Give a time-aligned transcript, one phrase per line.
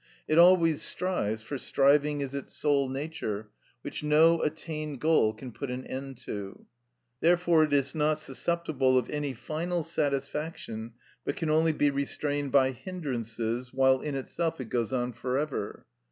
[0.27, 3.49] It always strives, for striving is its sole nature,
[3.83, 6.65] which no attained goal can put an end to.
[7.19, 10.93] Therefore it is not susceptible of any final satisfaction,
[11.23, 15.85] but can only be restrained by hindrances, while in itself it goes on for ever.